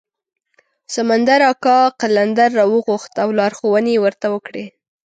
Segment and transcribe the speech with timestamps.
[0.95, 4.65] سمندر اکا قلندر راوغوښت او لارښوونې یې ورته وکړې.